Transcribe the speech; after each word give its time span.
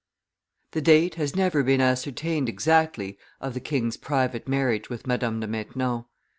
The 0.71 0.81
date 0.81 1.13
has 1.13 1.35
never 1.35 1.61
been 1.61 1.79
ascertained 1.79 2.49
exactly 2.49 3.19
of 3.39 3.53
the 3.53 3.59
king's 3.59 3.97
private 3.97 4.47
marriage 4.47 4.89
with 4.89 5.05
Madame 5.05 5.41
de 5.41 5.45
Maintenon. 5.47 6.05